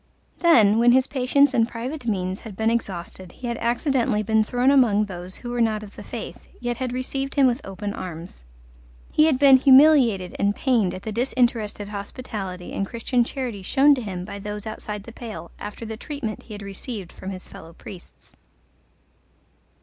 Then, 0.39 0.79
when 0.79 0.93
his 0.93 1.05
patience 1.05 1.53
and 1.53 1.67
private 1.67 2.07
means 2.07 2.39
had 2.39 2.55
been 2.57 2.71
exhausted, 2.71 3.33
he 3.33 3.45
had 3.45 3.57
accidently 3.59 4.23
been 4.23 4.43
thrown 4.43 4.71
among 4.71 5.05
those 5.05 5.35
who 5.35 5.51
were 5.51 5.61
not 5.61 5.83
of 5.83 5.95
the 5.95 6.01
Faith, 6.01 6.47
yet 6.59 6.77
had 6.77 6.91
received 6.91 7.35
him 7.35 7.45
with 7.45 7.61
open 7.63 7.93
arms. 7.93 8.43
He 9.11 9.25
had 9.27 9.37
been 9.37 9.57
humiliated 9.57 10.35
and 10.39 10.55
pained 10.55 10.95
at 10.95 11.03
the 11.03 11.11
disinterested 11.11 11.89
hospitality 11.89 12.73
and 12.73 12.87
Christian 12.87 13.23
charity 13.23 13.61
shown 13.61 13.93
to 13.93 14.01
him 14.01 14.25
by 14.25 14.39
those 14.39 14.65
outside 14.65 15.03
the 15.03 15.11
pale, 15.11 15.51
after 15.59 15.85
the 15.85 15.97
treatment 15.97 16.41
he 16.41 16.55
had 16.55 16.63
received 16.63 17.11
from 17.11 17.29
his 17.29 17.47
fellow 17.47 17.71
priests. 17.73 18.35